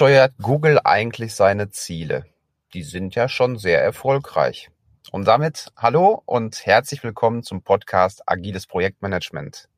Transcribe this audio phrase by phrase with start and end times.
[0.00, 2.24] Steuert Google eigentlich seine Ziele?
[2.72, 4.70] Die sind ja schon sehr erfolgreich.
[5.12, 9.68] Und damit hallo und herzlich willkommen zum Podcast Agiles Projektmanagement.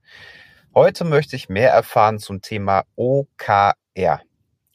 [0.76, 4.22] Heute möchte ich mehr erfahren zum Thema OKR.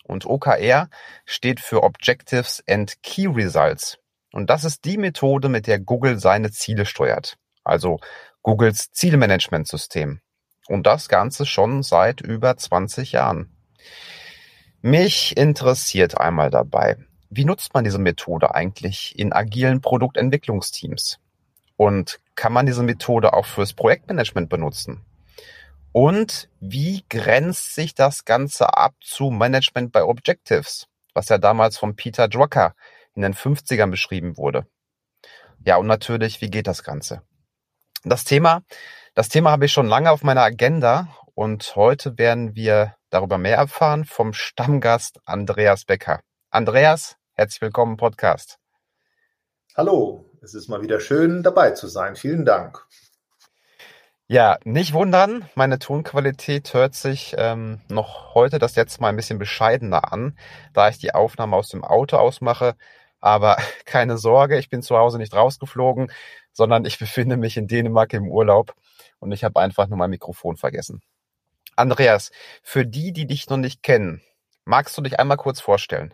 [0.03, 0.89] Und OKR
[1.23, 3.99] steht für Objectives and Key Results.
[4.33, 7.37] Und das ist die Methode, mit der Google seine Ziele steuert.
[7.63, 8.01] Also
[8.41, 10.19] Googles Zielmanagementsystem.
[10.67, 13.53] Und das Ganze schon seit über 20 Jahren.
[14.81, 16.97] Mich interessiert einmal dabei,
[17.29, 21.19] wie nutzt man diese Methode eigentlich in agilen Produktentwicklungsteams?
[21.75, 25.03] Und kann man diese Methode auch fürs Projektmanagement benutzen?
[25.91, 31.95] Und wie grenzt sich das Ganze ab zu Management by Objectives, was ja damals von
[31.95, 32.75] Peter Drucker
[33.15, 34.67] in den 50ern beschrieben wurde?
[35.65, 37.23] Ja, und natürlich, wie geht das Ganze?
[38.03, 38.61] Das Thema,
[39.15, 41.07] das Thema habe ich schon lange auf meiner Agenda
[41.37, 46.21] und heute werden wir darüber mehr erfahren vom Stammgast Andreas Becker.
[46.49, 48.57] Andreas, herzlich willkommen im Podcast.
[49.75, 52.15] Hallo, es ist mal wieder schön dabei zu sein.
[52.15, 52.87] Vielen Dank.
[54.25, 59.37] Ja, nicht wundern, meine Tonqualität hört sich ähm, noch heute das letzte Mal ein bisschen
[59.37, 60.39] bescheidener an,
[60.73, 62.73] da ich die Aufnahme aus dem Auto ausmache.
[63.19, 66.11] Aber keine Sorge, ich bin zu Hause nicht rausgeflogen,
[66.51, 68.73] sondern ich befinde mich in Dänemark im Urlaub
[69.19, 71.03] und ich habe einfach nur mein Mikrofon vergessen.
[71.77, 72.31] Andreas,
[72.63, 74.21] für die, die dich noch nicht kennen,
[74.65, 76.13] magst du dich einmal kurz vorstellen?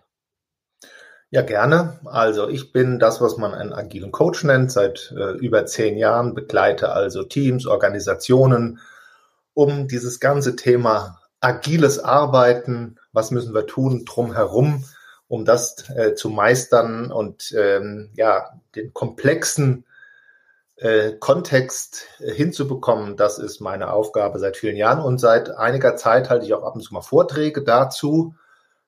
[1.30, 2.00] Ja, gerne.
[2.06, 6.36] Also ich bin das, was man einen agilen Coach nennt, seit äh, über zehn Jahren,
[6.36, 8.80] begleite also Teams, Organisationen,
[9.56, 14.84] um dieses ganze Thema agiles Arbeiten, was müssen wir tun, drumherum,
[15.28, 19.86] um das äh, zu meistern und ähm, ja, den komplexen
[20.84, 26.30] äh, Kontext äh, hinzubekommen, das ist meine Aufgabe seit vielen Jahren und seit einiger Zeit
[26.30, 28.36] halte ich auch ab und zu mal Vorträge dazu.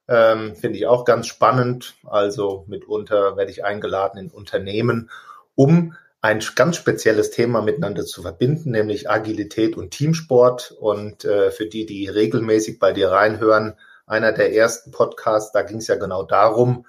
[0.09, 1.95] Ähm, Finde ich auch ganz spannend.
[2.03, 5.09] Also mitunter werde ich eingeladen in Unternehmen,
[5.55, 10.75] um ein ganz spezielles Thema miteinander zu verbinden, nämlich Agilität und Teamsport.
[10.77, 15.77] Und äh, für die, die regelmäßig bei dir reinhören, einer der ersten Podcasts, da ging
[15.77, 16.85] es ja genau darum,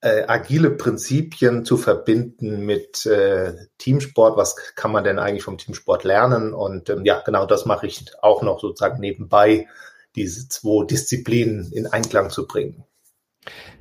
[0.00, 4.36] äh, agile Prinzipien zu verbinden mit äh, Teamsport.
[4.36, 6.54] Was kann man denn eigentlich vom Teamsport lernen?
[6.54, 9.68] Und ähm, ja, genau das mache ich auch noch sozusagen nebenbei,
[10.16, 12.84] diese zwei Disziplinen in Einklang zu bringen.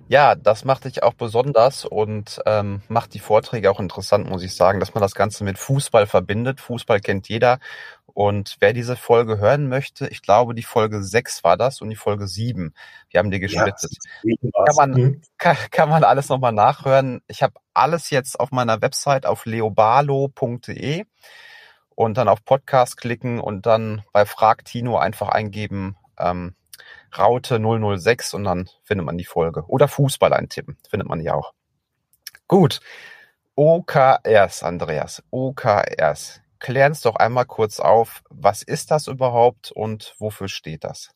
[0.08, 4.56] Ja, das macht dich auch besonders und ähm, macht die Vorträge auch interessant, muss ich
[4.56, 6.60] sagen, dass man das Ganze mit Fußball verbindet.
[6.60, 7.60] Fußball kennt jeder
[8.20, 11.96] und wer diese Folge hören möchte, ich glaube, die Folge 6 war das und die
[11.96, 12.74] Folge 7.
[13.10, 13.96] Wir haben die gesplittet.
[14.24, 14.36] Ja,
[14.66, 15.22] kann, man, mhm.
[15.38, 17.22] kann, kann man alles nochmal nachhören.
[17.30, 21.06] Ich habe alles jetzt auf meiner Website auf leobalo.de
[21.96, 26.56] und dann auf Podcast klicken und dann bei Frag Tino einfach eingeben ähm,
[27.18, 29.64] Raute 006 und dann findet man die Folge.
[29.68, 31.54] Oder Fußball eintippen, findet man die auch.
[32.50, 32.82] Gut.
[33.56, 35.24] OKRs, Andreas.
[35.32, 41.12] OKRs klären es doch einmal kurz auf, was ist das überhaupt und wofür steht das?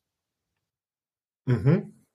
[1.46, 2.06] Mhm.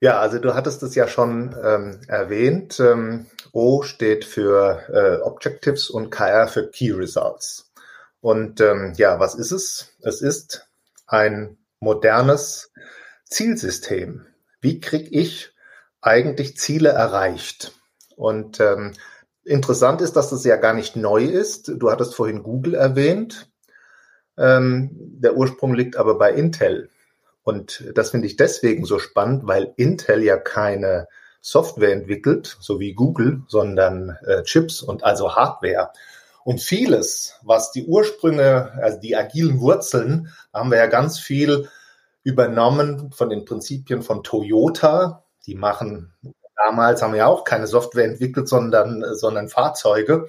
[0.00, 2.78] Ja, also du hattest es ja schon ähm, erwähnt.
[2.80, 7.72] Ähm, o steht für äh, Objectives und KR für Key Results.
[8.20, 9.96] Und ähm, ja, was ist es?
[10.02, 10.68] Es ist
[11.06, 12.72] ein modernes
[13.24, 14.26] Zielsystem.
[14.60, 15.54] Wie kriege ich
[16.02, 17.72] eigentlich Ziele erreicht?
[18.16, 18.92] Und ähm,
[19.46, 21.72] Interessant ist, dass das ja gar nicht neu ist.
[21.76, 23.48] Du hattest vorhin Google erwähnt.
[24.36, 26.90] Ähm, der Ursprung liegt aber bei Intel.
[27.44, 31.06] Und das finde ich deswegen so spannend, weil Intel ja keine
[31.40, 35.92] Software entwickelt, so wie Google, sondern äh, Chips und also Hardware.
[36.42, 41.68] Und vieles, was die Ursprünge, also die agilen Wurzeln, haben wir ja ganz viel
[42.24, 45.24] übernommen von den Prinzipien von Toyota.
[45.46, 46.12] Die machen
[46.56, 50.28] damals haben wir auch keine Software entwickelt, sondern, sondern Fahrzeuge.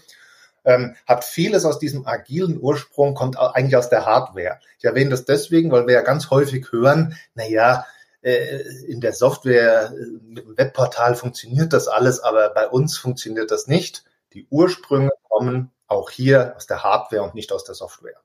[0.66, 4.60] Ähm, hat vieles aus diesem agilen Ursprung, kommt eigentlich aus der Hardware.
[4.78, 7.86] Ich erwähne das deswegen, weil wir ja ganz häufig hören, naja,
[8.22, 13.52] äh, in der Software äh, mit dem Webportal funktioniert das alles, aber bei uns funktioniert
[13.52, 14.04] das nicht.
[14.34, 18.20] Die Ursprünge kommen auch hier aus der Hardware und nicht aus der Software.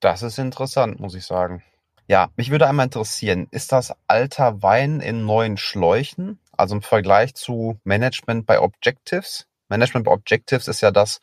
[0.00, 1.62] Das ist interessant, muss ich sagen.
[2.08, 6.38] Ja, mich würde einmal interessieren, ist das alter Wein in neuen Schläuchen?
[6.52, 9.46] Also im Vergleich zu Management by Objectives?
[9.68, 11.20] Management by Objectives ist ja das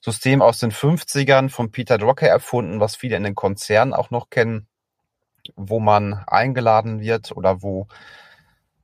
[0.00, 4.30] System aus den 50ern von Peter Drucker erfunden, was viele in den Konzernen auch noch
[4.30, 4.68] kennen,
[5.56, 7.88] wo man eingeladen wird oder wo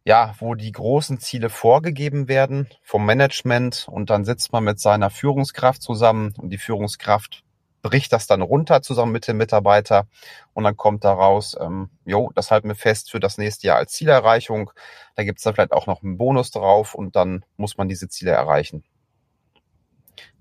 [0.06, 5.08] ja, wo die großen Ziele vorgegeben werden vom Management und dann sitzt man mit seiner
[5.08, 7.42] Führungskraft zusammen und die Führungskraft
[7.84, 10.06] bricht das dann runter zusammen mit dem Mitarbeiter
[10.54, 13.92] und dann kommt daraus, ähm, jo, das halten wir fest für das nächste Jahr als
[13.92, 14.70] Zielerreichung.
[15.16, 18.08] Da gibt es dann vielleicht auch noch einen Bonus drauf und dann muss man diese
[18.08, 18.84] Ziele erreichen.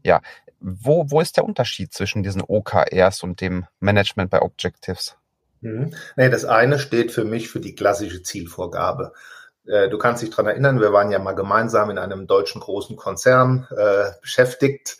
[0.04, 0.22] Ja,
[0.62, 5.18] wo, wo ist der Unterschied zwischen diesen OKRs und dem Management bei Objectives?
[5.60, 5.94] Mhm.
[6.16, 9.12] Nee, das eine steht für mich für die klassische Zielvorgabe.
[9.68, 12.96] Äh, du kannst dich dran erinnern, wir waren ja mal gemeinsam in einem deutschen großen
[12.96, 14.98] Konzern äh, beschäftigt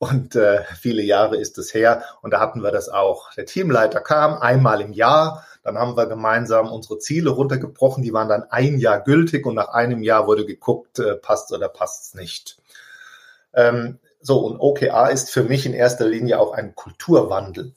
[0.00, 3.34] und äh, viele Jahre ist es her und da hatten wir das auch.
[3.34, 8.30] Der Teamleiter kam einmal im Jahr, dann haben wir gemeinsam unsere Ziele runtergebrochen, die waren
[8.30, 12.56] dann ein Jahr gültig und nach einem Jahr wurde geguckt, äh, passt oder passt's nicht.
[13.52, 17.74] Ähm, so, und OKA ist für mich in erster Linie auch ein Kulturwandel.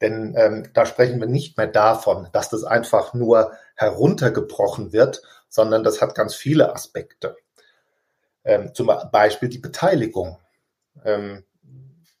[0.00, 5.82] Denn ähm, da sprechen wir nicht mehr davon, dass das einfach nur heruntergebrochen wird, sondern
[5.82, 7.36] das hat ganz viele Aspekte.
[8.44, 10.38] Ähm, zum Beispiel die Beteiligung.
[11.04, 11.42] Ähm,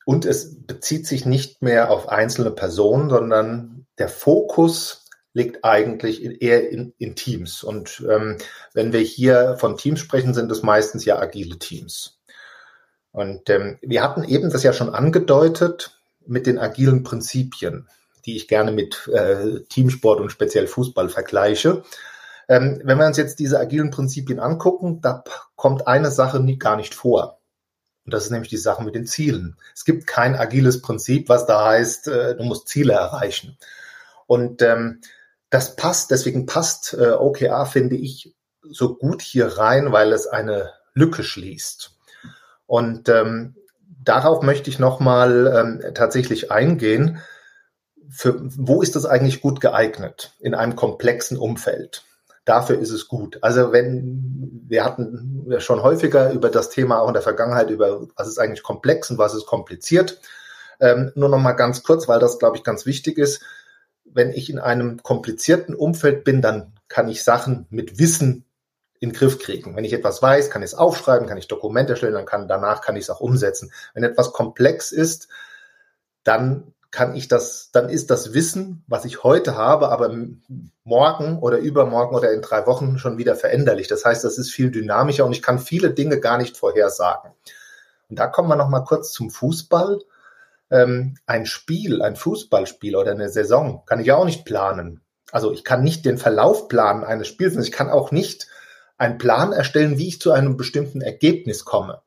[0.04, 6.70] und es bezieht sich nicht mehr auf einzelne Personen, sondern der Fokus liegt eigentlich eher
[6.70, 7.64] in, in Teams.
[7.64, 8.38] Und ähm,
[8.72, 12.20] wenn wir hier von Teams sprechen, sind es meistens ja agile Teams.
[13.10, 17.88] Und ähm, wir hatten eben das ja schon angedeutet mit den agilen Prinzipien,
[18.26, 21.82] die ich gerne mit äh, Teamsport und speziell Fußball vergleiche.
[22.48, 25.24] Ähm, wenn wir uns jetzt diese agilen Prinzipien angucken, da
[25.56, 27.40] kommt eine Sache nie, gar nicht vor.
[28.04, 29.56] Und das ist nämlich die Sache mit den Zielen.
[29.74, 33.56] Es gibt kein agiles Prinzip, was da heißt, äh, du musst Ziele erreichen.
[34.26, 35.00] Und ähm,
[35.50, 40.72] das passt, deswegen passt äh, OKR, finde ich, so gut hier rein, weil es eine
[40.94, 41.92] Lücke schließt.
[42.66, 43.56] Und ähm,
[44.02, 47.20] darauf möchte ich nochmal ähm, tatsächlich eingehen.
[48.08, 52.04] Für, wo ist das eigentlich gut geeignet in einem komplexen Umfeld?
[52.44, 53.38] Dafür ist es gut.
[53.42, 58.28] Also wenn, wir hatten schon häufiger über das Thema auch in der Vergangenheit, über was
[58.28, 60.20] ist eigentlich komplex und was ist kompliziert.
[60.80, 63.42] Ähm, nur noch mal ganz kurz, weil das, glaube ich, ganz wichtig ist.
[64.04, 68.44] Wenn ich in einem komplizierten Umfeld bin, dann kann ich Sachen mit Wissen
[69.00, 69.76] in den Griff kriegen.
[69.76, 72.80] Wenn ich etwas weiß, kann ich es aufschreiben, kann ich Dokumente erstellen, dann kann, danach
[72.80, 73.72] kann ich es auch umsetzen.
[73.92, 75.28] Wenn etwas komplex ist,
[76.22, 80.16] dann kann ich das, dann ist das Wissen, was ich heute habe, aber
[80.84, 83.88] morgen oder übermorgen oder in drei Wochen schon wieder veränderlich.
[83.88, 87.32] Das heißt, das ist viel dynamischer und ich kann viele Dinge gar nicht vorhersagen.
[88.08, 89.98] Und da kommen wir noch mal kurz zum Fußball.
[90.70, 95.00] Ähm, ein Spiel, ein Fußballspiel oder eine Saison kann ich auch nicht planen.
[95.32, 97.56] Also ich kann nicht den Verlauf planen eines Spiels.
[97.56, 98.46] Ich kann auch nicht
[98.98, 102.02] einen Plan erstellen, wie ich zu einem bestimmten Ergebnis komme.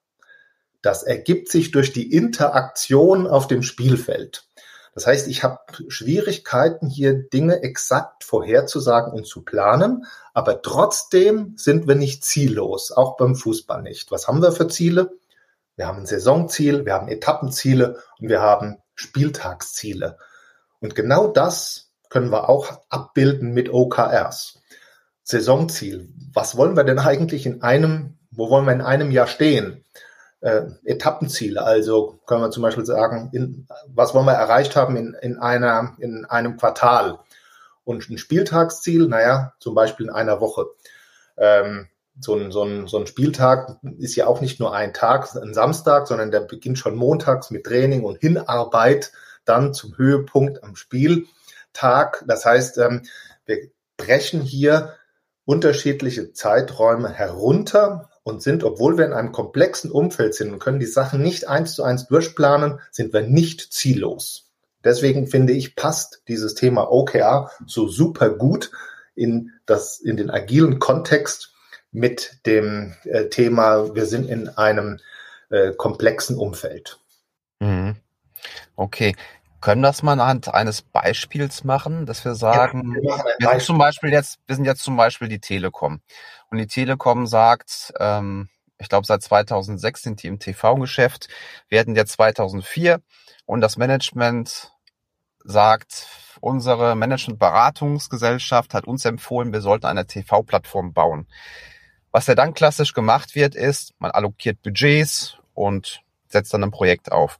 [0.81, 4.47] Das ergibt sich durch die Interaktion auf dem Spielfeld.
[4.97, 5.59] Das heißt, ich habe
[5.89, 13.15] Schwierigkeiten, hier Dinge exakt vorherzusagen und zu planen, aber trotzdem sind wir nicht ziellos, auch
[13.15, 14.09] beim Fußball nicht.
[14.09, 15.11] Was haben wir für Ziele?
[15.75, 20.17] Wir haben ein Saisonziel, wir haben Etappenziele und wir haben Spieltagsziele.
[20.79, 24.63] Und genau das können wir auch abbilden mit OKRs.
[25.21, 26.09] Saisonziel.
[26.33, 29.85] Was wollen wir denn eigentlich in einem, wo wollen wir in einem Jahr stehen?
[30.47, 31.61] Äh, Etappenziele.
[31.61, 35.95] Also können wir zum Beispiel sagen, in, was wollen wir erreicht haben in, in, einer,
[35.99, 37.19] in einem Quartal.
[37.83, 40.67] Und ein Spieltagsziel, naja, zum Beispiel in einer Woche.
[41.37, 41.87] Ähm,
[42.19, 45.53] so ein, so, ein, so ein Spieltag ist ja auch nicht nur ein Tag, ein
[45.53, 49.11] Samstag, sondern der beginnt schon montags mit Training und Hinarbeit
[49.43, 52.23] dann zum Höhepunkt am Spieltag.
[52.25, 53.03] Das heißt, ähm,
[53.45, 54.93] wir brechen hier
[55.43, 60.85] unterschiedliche Zeiträume herunter und sind, obwohl wir in einem komplexen Umfeld sind und können die
[60.85, 64.51] Sachen nicht eins zu eins durchplanen, sind wir nicht ziellos.
[64.83, 68.71] Deswegen finde ich, passt dieses Thema OKR so super gut
[69.15, 71.53] in das, in den agilen Kontext
[71.93, 74.99] mit dem äh, Thema, wir sind in einem
[75.49, 76.99] äh, komplexen Umfeld.
[77.59, 77.95] Mhm.
[78.75, 79.15] Okay.
[79.59, 83.61] Können wir das mal anhand eines Beispiels machen, dass wir sagen, ja, wir, wir sind
[83.63, 86.01] zum Beispiel jetzt, wir sind jetzt zum Beispiel die Telekom.
[86.49, 91.27] Und die Telekom sagt, ähm, ich glaube seit 2006 sind die im TV-Geschäft,
[91.69, 93.01] werden jetzt 2004
[93.45, 94.71] und das Management
[95.43, 96.07] sagt,
[96.39, 101.27] unsere Management-Beratungsgesellschaft hat uns empfohlen, wir sollten eine TV-Plattform bauen.
[102.11, 107.11] Was ja dann klassisch gemacht wird, ist, man allokiert Budgets und setzt dann ein Projekt
[107.11, 107.39] auf.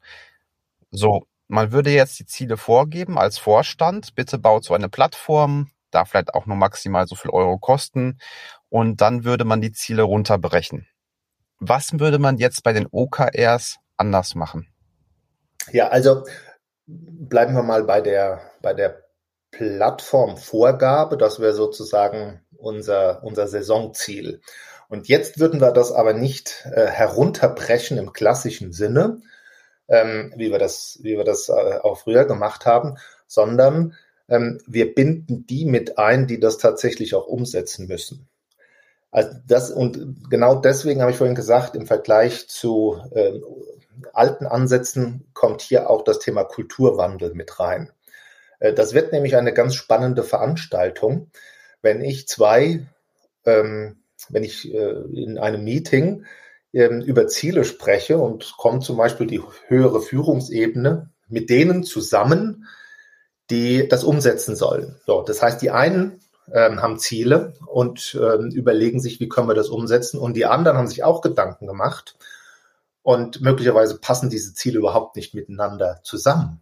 [0.89, 6.09] So, man würde jetzt die Ziele vorgeben als Vorstand, bitte baut so eine Plattform, darf
[6.09, 8.19] vielleicht auch nur maximal so viel Euro kosten
[8.69, 10.87] und dann würde man die Ziele runterbrechen.
[11.59, 14.67] Was würde man jetzt bei den OKRs anders machen?
[15.71, 16.23] Ja, also
[16.85, 19.03] bleiben wir mal bei der, bei der
[19.51, 21.17] Plattformvorgabe.
[21.17, 24.41] Das wäre sozusagen unser, unser Saisonziel.
[24.89, 29.21] Und jetzt würden wir das aber nicht äh, herunterbrechen im klassischen Sinne,
[29.88, 33.96] ähm, wie wir das, wie wir das äh, auch früher gemacht haben, sondern
[34.29, 38.27] ähm, wir binden die mit ein, die das tatsächlich auch umsetzen müssen.
[39.12, 43.39] Also das und genau deswegen habe ich vorhin gesagt, im Vergleich zu äh,
[44.13, 47.91] alten Ansätzen kommt hier auch das Thema Kulturwandel mit rein.
[48.60, 51.32] Äh, das wird nämlich eine ganz spannende Veranstaltung,
[51.82, 52.86] wenn ich zwei,
[53.46, 53.98] ähm,
[54.29, 56.25] wenn ich äh, in einem Meeting
[56.74, 62.67] ähm, über Ziele spreche und kommt zum Beispiel die höhere Führungsebene mit denen zusammen,
[63.50, 65.00] die das umsetzen sollen.
[65.05, 66.21] So, das heißt, die einen
[66.51, 70.19] ähm, haben Ziele und ähm, überlegen sich, wie können wir das umsetzen.
[70.19, 72.15] Und die anderen haben sich auch Gedanken gemacht.
[73.01, 76.62] Und möglicherweise passen diese Ziele überhaupt nicht miteinander zusammen.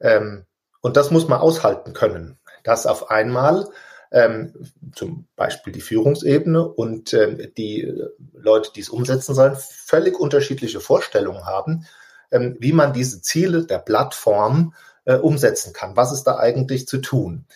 [0.00, 0.46] Ähm,
[0.80, 3.68] und das muss man aushalten können, dass auf einmal
[4.10, 4.52] ähm,
[4.94, 7.92] zum Beispiel die Führungsebene und ähm, die
[8.32, 11.86] Leute, die es umsetzen sollen, völlig unterschiedliche Vorstellungen haben,
[12.30, 15.96] ähm, wie man diese Ziele der Plattform äh, umsetzen kann.
[15.96, 17.46] Was ist da eigentlich zu tun?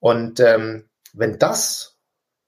[0.00, 1.96] Und ähm, wenn das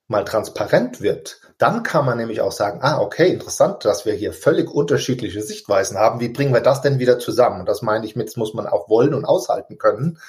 [0.07, 4.33] mal transparent wird, dann kann man nämlich auch sagen, ah, okay, interessant, dass wir hier
[4.33, 6.19] völlig unterschiedliche Sichtweisen haben.
[6.19, 7.61] Wie bringen wir das denn wieder zusammen?
[7.61, 10.19] Und das meine ich mit, das muss man auch wollen und aushalten können.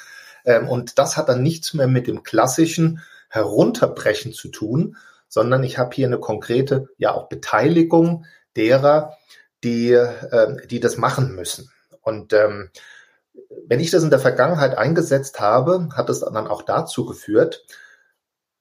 [0.47, 4.97] Ähm, und das hat dann nichts mehr mit dem klassischen Herunterbrechen zu tun,
[5.29, 8.25] sondern ich habe hier eine konkrete, ja auch Beteiligung
[8.57, 9.19] derer,
[9.65, 11.71] die, äh, die das machen müssen.
[12.01, 12.71] Und ähm,
[13.67, 17.67] wenn ich das in der Vergangenheit eingesetzt habe, hat es dann auch dazu geführt,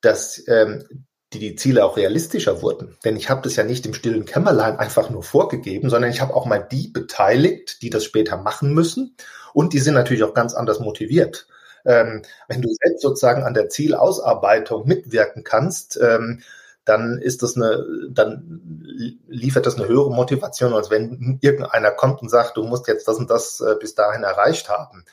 [0.01, 2.97] dass ähm, die, die Ziele auch realistischer wurden.
[3.05, 6.33] Denn ich habe das ja nicht im stillen Kämmerlein einfach nur vorgegeben, sondern ich habe
[6.33, 9.15] auch mal die beteiligt, die das später machen müssen.
[9.53, 11.47] Und die sind natürlich auch ganz anders motiviert.
[11.85, 16.41] Ähm, wenn du selbst sozusagen an der Zielausarbeitung mitwirken kannst, ähm,
[16.85, 18.61] dann ist das eine, dann
[19.27, 23.17] liefert das eine höhere Motivation, als wenn irgendeiner kommt und sagt, du musst jetzt das
[23.17, 25.03] und das äh, bis dahin erreicht haben.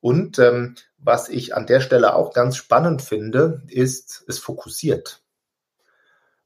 [0.00, 5.19] Und ähm, was ich an der Stelle auch ganz spannend finde, ist, es fokussiert.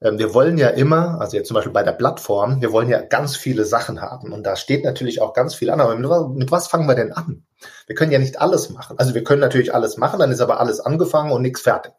[0.04, 3.00] Ähm, wir wollen ja immer, also jetzt zum Beispiel bei der Plattform, wir wollen ja
[3.00, 4.32] ganz viele Sachen haben.
[4.32, 5.80] Und da steht natürlich auch ganz viel an.
[5.80, 7.44] Aber mit, mit was fangen wir denn an?
[7.87, 8.99] Wir können ja nicht alles machen.
[8.99, 11.94] Also wir können natürlich alles machen, dann ist aber alles angefangen und nichts fertig.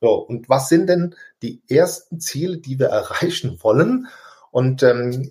[0.00, 4.08] So, und was sind denn die ersten Ziele, die wir erreichen wollen?
[4.50, 5.30] Und ähm,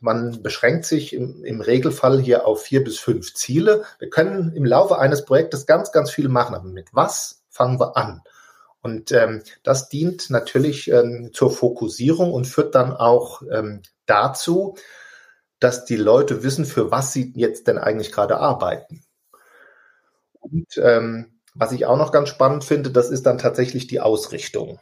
[0.00, 3.84] man beschränkt sich im, im, Regelfall hier auf vier bis fünf Ziele.
[3.98, 7.96] Wir können im Laufe eines Projektes ganz, ganz viel machen, aber mit was fangen wir
[7.96, 8.22] an?
[8.82, 14.76] Und ähm, das dient natürlich ähm, zur Fokussierung und führt dann auch ähm, dazu,
[15.58, 19.04] dass die Leute wissen, für was sie jetzt denn eigentlich gerade arbeiten.
[20.40, 24.80] Und ähm, was ich auch noch ganz spannend finde, das ist dann tatsächlich die Ausrichtung.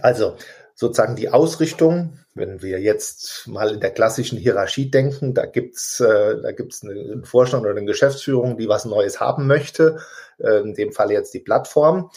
[0.00, 0.36] Also
[0.74, 6.40] sozusagen die Ausrichtung, wenn wir jetzt mal in der klassischen Hierarchie denken, da gibt's äh,
[6.40, 9.98] da gibt's einen Vorstand oder eine Geschäftsführung, die was Neues haben möchte,
[10.38, 12.10] äh, in dem Fall jetzt die Plattform.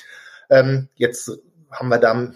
[0.50, 1.32] Ähm, jetzt
[1.72, 2.32] haben wir da,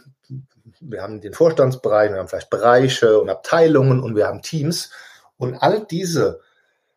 [0.81, 4.91] wir haben den Vorstandsbereich, wir haben vielleicht Bereiche und Abteilungen und wir haben Teams
[5.37, 6.41] und all diese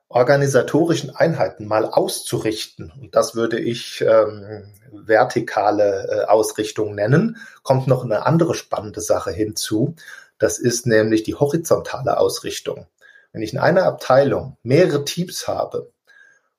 [0.09, 8.05] organisatorischen Einheiten mal auszurichten, und das würde ich ähm, vertikale äh, Ausrichtung nennen, kommt noch
[8.05, 9.95] eine andere spannende Sache hinzu.
[10.39, 12.87] Das ist nämlich die horizontale Ausrichtung.
[13.33, 15.92] Wenn ich in einer Abteilung mehrere Teams habe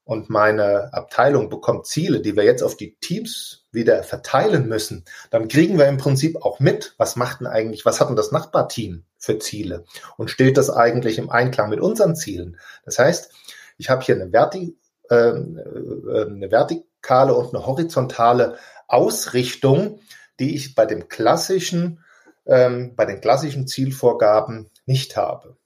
[0.06, 5.48] und meine Abteilung bekommt Ziele, die wir jetzt auf die Teams wieder verteilen müssen, dann
[5.48, 9.06] kriegen wir im Prinzip auch mit, was macht denn eigentlich, was hat denn das Nachbarteam
[9.18, 9.86] für Ziele
[10.18, 12.60] und steht das eigentlich im Einklang mit unseren Zielen?
[12.86, 13.32] Das heißt,
[13.78, 14.78] ich habe hier eine, Verti
[15.10, 18.58] äh, äh, eine vertikale und eine horizontale
[18.88, 20.00] Ausrichtung,
[20.40, 22.04] die ich bei dem klassischen,
[22.46, 25.58] ähm, bei den klassischen Zielvorgaben nicht habe.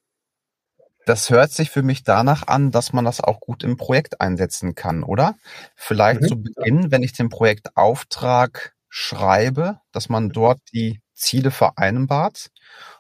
[1.08, 4.76] Das hört sich für mich danach an, dass man das auch gut im Projekt einsetzen
[4.76, 5.36] kann, oder?
[5.74, 6.28] Vielleicht mhm.
[6.28, 12.50] zu Beginn, wenn ich den Projektauftrag schreibe, dass man dort die Ziele vereinbart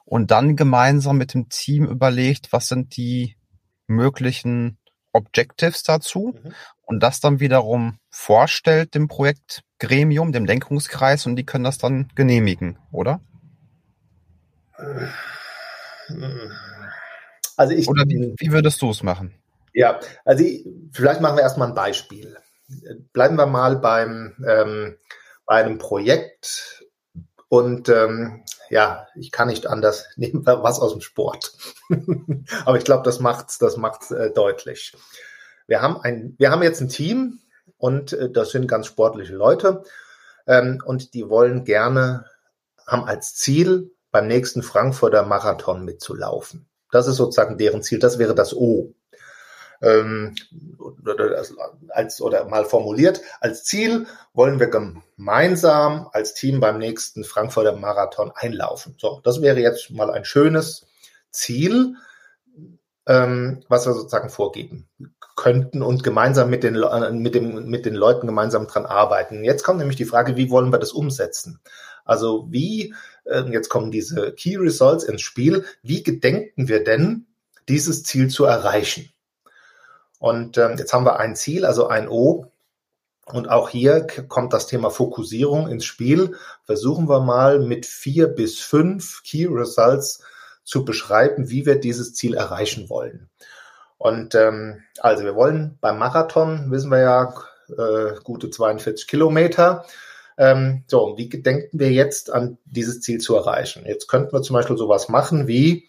[0.06, 3.36] und dann gemeinsam mit dem Team überlegt, was sind die
[3.88, 4.78] möglichen
[5.12, 6.54] Objectives dazu mhm.
[6.84, 12.80] und das dann wiederum vorstellt dem Projektgremium, dem Lenkungskreis und die können das dann genehmigen,
[12.90, 13.20] oder?
[17.58, 19.34] Also ich, oder wie, wie würdest du es machen?
[19.74, 22.38] Ja, also ich, vielleicht machen wir erstmal ein Beispiel.
[23.14, 24.98] Bleiben wir mal beim ähm,
[25.46, 26.86] bei einem Projekt
[27.50, 31.54] und ähm, ja, ich kann nicht anders, nehmen wir was aus dem Sport.
[32.66, 34.96] Aber ich glaube, das macht's, das macht's äh, deutlich.
[35.66, 37.40] Wir haben ein, wir haben jetzt ein Team
[37.78, 39.84] und äh, das sind ganz sportliche Leute
[40.46, 42.26] ähm, und die wollen gerne,
[42.86, 46.67] haben als Ziel beim nächsten Frankfurter Marathon mitzulaufen.
[46.92, 48.00] Das ist sozusagen deren Ziel.
[48.00, 48.94] Das wäre das O.
[49.82, 50.34] Ähm,
[51.04, 51.44] oder,
[51.90, 58.32] als, oder mal formuliert, als Ziel wollen wir gemeinsam als Team beim nächsten Frankfurter Marathon
[58.34, 58.96] einlaufen.
[58.98, 60.88] So, das wäre jetzt mal ein schönes
[61.32, 61.96] Ziel,
[63.06, 64.90] ähm, was wir sozusagen vorgeben
[65.36, 66.84] könnten und gemeinsam mit den,
[67.22, 69.44] mit, dem, mit den Leuten gemeinsam dran arbeiten.
[69.44, 71.60] Jetzt kommt nämlich die Frage, wie wollen wir das umsetzen?
[72.08, 72.94] Also wie,
[73.26, 77.28] äh, jetzt kommen diese Key Results ins Spiel, wie gedenken wir denn,
[77.70, 79.10] dieses Ziel zu erreichen?
[80.20, 82.52] Und ähm, jetzt haben wir ein Ziel, also ein O.
[83.26, 86.36] Und auch hier kommt das Thema Fokussierung ins Spiel.
[86.64, 90.24] Versuchen wir mal mit vier bis fünf Key Results
[90.64, 93.30] zu beschreiben, wie wir dieses Ziel erreichen wollen.
[93.98, 97.34] Und ähm, also wir wollen beim Marathon, wissen wir ja,
[97.70, 99.86] äh, gute 42 Kilometer.
[100.38, 103.86] Ähm, so, wie denken wir jetzt an dieses Ziel zu erreichen?
[103.86, 105.88] Jetzt könnten wir zum Beispiel sowas machen wie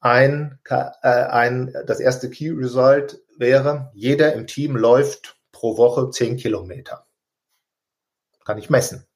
[0.00, 6.36] ein, äh, ein das erste Key Result wäre, jeder im Team läuft pro Woche 10
[6.36, 7.06] Kilometer.
[8.44, 9.06] Kann ich messen.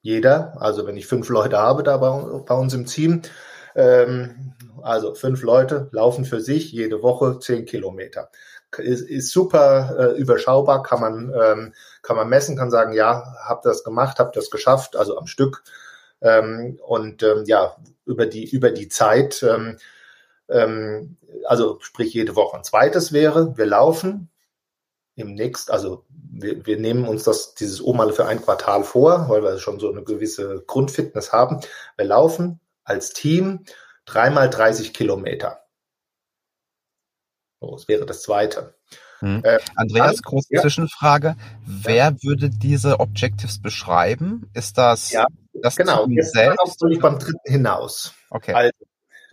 [0.00, 2.10] Jeder, also wenn ich fünf Leute habe da bei,
[2.40, 3.22] bei uns im Team,
[3.74, 8.30] ähm, also fünf Leute laufen für sich jede Woche 10 Kilometer.
[8.78, 13.62] Ist, ist super äh, überschaubar, kann man, ähm, kann man messen, kann sagen, ja, hab
[13.62, 15.62] das gemacht, hab das geschafft, also am Stück.
[16.20, 17.76] Ähm, und ähm, ja,
[18.06, 19.76] über die, über die Zeit ähm,
[20.52, 22.56] ähm, also sprich jede Woche.
[22.56, 24.30] Ein zweites wäre, wir laufen
[25.14, 29.28] im nächsten, also wir, wir nehmen uns das, dieses O mal für ein Quartal vor,
[29.28, 31.60] weil wir schon so eine gewisse Grundfitness haben.
[31.96, 33.64] Wir laufen als Team
[34.04, 35.61] dreimal 30 Kilometer.
[37.62, 38.74] So, das wäre das zweite.
[39.20, 39.40] Hm.
[39.44, 40.60] Äh, Andreas, dann, große ja.
[40.60, 41.36] Zwischenfrage.
[41.64, 42.16] Wer ja.
[42.22, 44.50] würde diese Objectives beschreiben?
[44.52, 46.04] Ist das ja, das genau.
[46.04, 46.82] Team Jetzt selbst?
[46.90, 48.14] Ich beim dritten hinaus.
[48.30, 48.52] Okay.
[48.52, 48.72] Also,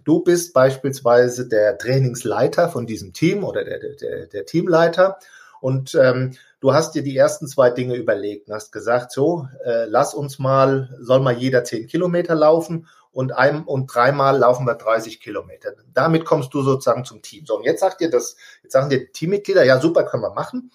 [0.06, 5.20] Du bist beispielsweise der Trainingsleiter von diesem Team oder der, der, der Teamleiter
[5.62, 9.86] und ähm, du hast dir die ersten zwei Dinge überlegt und hast gesagt, so, äh,
[9.86, 14.76] lass uns mal, soll mal jeder zehn Kilometer laufen und ein und dreimal laufen wir
[14.76, 15.74] 30 Kilometer.
[15.94, 17.46] Damit kommst du sozusagen zum Team.
[17.46, 20.34] So, und jetzt sagt dir das, jetzt sagen dir die Teammitglieder, ja, super, können wir
[20.34, 20.72] machen.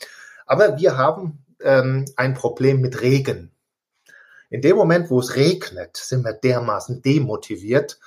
[0.47, 3.53] Aber wir haben ähm, ein Problem mit Regen.
[4.51, 7.99] In dem Moment, wo es regnet, sind wir dermaßen demotiviert,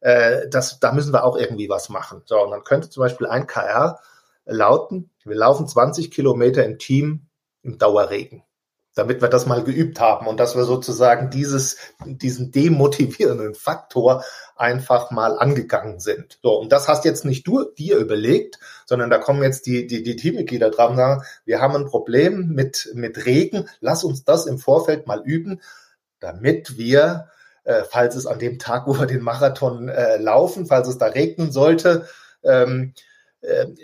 [0.00, 2.22] äh, das, da müssen wir auch irgendwie was machen.
[2.24, 4.00] So, und dann könnte zum Beispiel ein KR
[4.44, 7.26] lauten, wir laufen 20 Kilometer im Team
[7.62, 8.42] im Dauerregen
[8.94, 14.24] damit wir das mal geübt haben und dass wir sozusagen dieses, diesen demotivierenden Faktor
[14.56, 16.38] einfach mal angegangen sind.
[16.42, 20.02] So, und das hast jetzt nicht du dir überlegt, sondern da kommen jetzt die, die,
[20.02, 24.46] die Teammitglieder drauf und sagen, wir haben ein Problem mit, mit Regen, lass uns das
[24.46, 25.60] im Vorfeld mal üben,
[26.20, 27.28] damit wir
[27.64, 31.06] äh, falls es an dem Tag, wo wir den Marathon äh, laufen, falls es da
[31.06, 32.08] regnen sollte,
[32.42, 33.11] ähm, äh,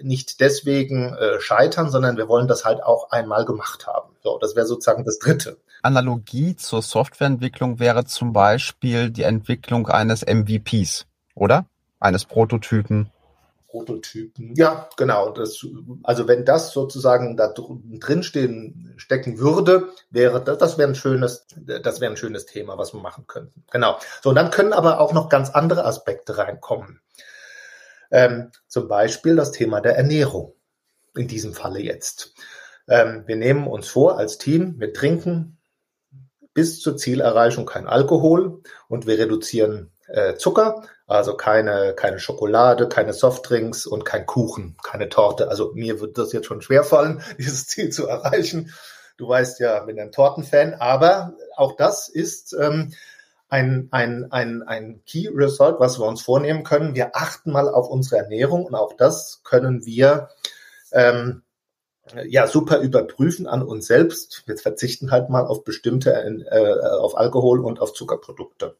[0.03, 4.14] nicht deswegen äh, scheitern, sondern wir wollen das halt auch einmal gemacht haben.
[4.23, 5.59] So, das wäre sozusagen das Dritte.
[5.83, 11.66] Analogie zur Softwareentwicklung wäre zum Beispiel die Entwicklung eines MVPs, oder?
[12.01, 13.11] Eines Prototypen.
[13.68, 14.55] Prototypen.
[14.55, 15.31] Ja, genau.
[15.31, 15.64] Das,
[16.03, 21.47] also wenn das sozusagen da drin stehen, stecken würde, wäre das, das wäre ein schönes,
[21.57, 23.64] das wäre ein schönes Thema, was wir machen könnten.
[23.71, 23.99] Genau.
[24.23, 27.01] So, und dann können aber auch noch ganz andere Aspekte reinkommen.
[28.11, 30.55] Ähm, zum Beispiel das Thema der Ernährung.
[31.16, 32.35] In diesem Falle jetzt.
[32.88, 35.59] Ähm, wir nehmen uns vor als Team, wir trinken
[36.55, 43.12] bis zur Zielerreichung kein Alkohol und wir reduzieren äh, Zucker, also keine, keine Schokolade, keine
[43.12, 45.49] Softdrinks und kein Kuchen, keine Torte.
[45.49, 48.75] Also mir wird das jetzt schon schwerfallen, dieses Ziel zu erreichen.
[49.16, 52.92] Du weißt ja, bin ein Tortenfan, aber auch das ist ähm,
[53.48, 56.94] ein, ein, ein, ein Key Result, was wir uns vornehmen können.
[56.94, 60.28] Wir achten mal auf unsere Ernährung und auch das können wir
[60.92, 61.42] ähm,
[62.26, 64.42] ja super überprüfen an uns selbst.
[64.46, 68.76] Wir verzichten halt mal auf bestimmte, äh, auf Alkohol und auf Zuckerprodukte.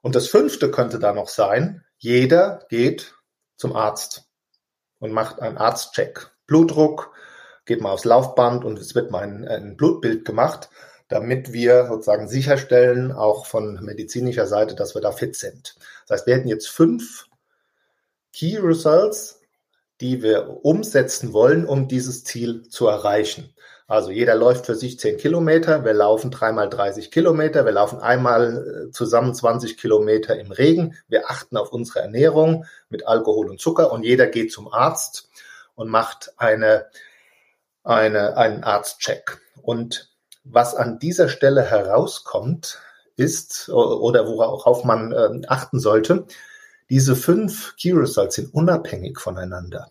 [0.00, 3.14] Und das fünfte könnte da noch sein, jeder geht
[3.56, 4.28] zum Arzt
[5.00, 6.30] und macht einen Arztcheck.
[6.46, 7.12] Blutdruck,
[7.66, 10.70] geht mal aufs Laufband und es wird mal ein, ein Blutbild gemacht,
[11.08, 15.76] damit wir sozusagen sicherstellen, auch von medizinischer Seite, dass wir da fit sind.
[16.06, 17.26] Das heißt, wir hätten jetzt fünf
[18.32, 19.40] Key Results,
[20.00, 23.54] die wir umsetzen wollen, um dieses Ziel zu erreichen.
[23.88, 28.88] Also jeder läuft für sich 10 Kilometer, wir laufen dreimal 30 Kilometer, wir laufen einmal
[28.88, 33.90] äh, zusammen 20 Kilometer im Regen, wir achten auf unsere Ernährung mit Alkohol und Zucker
[33.90, 35.30] und jeder geht zum Arzt
[35.74, 36.84] und macht eine,
[37.82, 39.40] eine, einen Arztcheck.
[39.62, 40.10] Und
[40.50, 42.80] was an dieser Stelle herauskommt,
[43.16, 46.26] ist, oder worauf man äh, achten sollte,
[46.90, 49.90] Diese fünf Key Results sind unabhängig voneinander.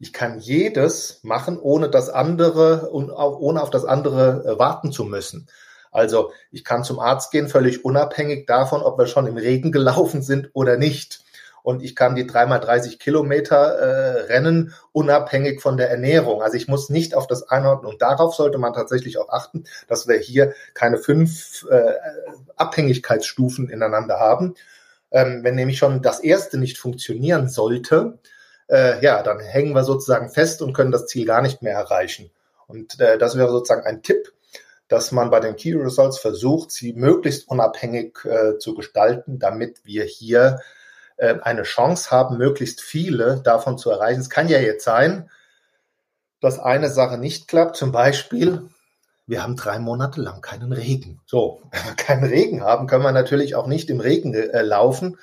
[0.00, 5.04] Ich kann jedes machen, ohne das andere und ohne auf das andere äh, warten zu
[5.04, 5.48] müssen.
[5.92, 10.22] Also ich kann zum Arzt gehen, völlig unabhängig davon, ob wir schon im Regen gelaufen
[10.22, 11.22] sind oder nicht.
[11.62, 16.42] Und ich kann die dreimal 30 Kilometer äh, rennen, unabhängig von der Ernährung.
[16.42, 17.92] Also ich muss nicht auf das einordnen.
[17.92, 21.94] Und darauf sollte man tatsächlich auch achten, dass wir hier keine fünf äh,
[22.56, 24.54] Abhängigkeitsstufen ineinander haben.
[25.10, 28.18] Ähm, wenn nämlich schon das erste nicht funktionieren sollte,
[28.68, 32.30] äh, ja, dann hängen wir sozusagen fest und können das Ziel gar nicht mehr erreichen.
[32.68, 34.32] Und äh, das wäre sozusagen ein Tipp,
[34.86, 40.04] dass man bei den Key Results versucht, sie möglichst unabhängig äh, zu gestalten, damit wir
[40.04, 40.60] hier
[41.20, 44.20] äh, eine Chance haben, möglichst viele davon zu erreichen.
[44.20, 45.30] Es kann ja jetzt sein,
[46.40, 48.68] dass eine Sache nicht klappt, zum Beispiel,
[49.26, 51.20] wir haben drei Monate lang keinen Regen.
[51.26, 55.18] So, wenn wir keinen Regen haben, können wir natürlich auch nicht im Regen äh, laufen.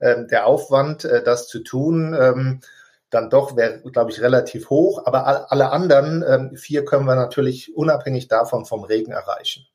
[0.00, 2.60] Ähm, der Aufwand, äh, das zu tun, ähm,
[3.10, 5.02] dann doch wäre, glaube ich, relativ hoch.
[5.04, 9.66] Aber alle anderen ähm, vier können wir natürlich unabhängig davon vom Regen erreichen.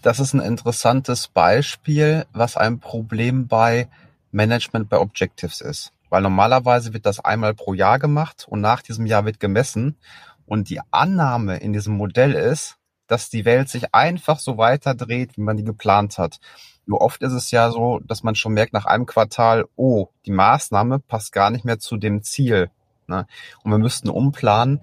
[0.00, 3.88] Das ist ein interessantes Beispiel, was ein Problem bei
[4.32, 5.92] Management bei Objectives ist.
[6.10, 9.96] Weil normalerweise wird das einmal pro Jahr gemacht und nach diesem Jahr wird gemessen.
[10.44, 15.42] Und die Annahme in diesem Modell ist, dass die Welt sich einfach so weiterdreht, wie
[15.42, 16.38] man die geplant hat.
[16.86, 20.32] Nur oft ist es ja so, dass man schon merkt nach einem Quartal, oh, die
[20.32, 22.70] Maßnahme passt gar nicht mehr zu dem Ziel.
[23.06, 23.26] Ne?
[23.62, 24.80] Und wir müssten umplanen.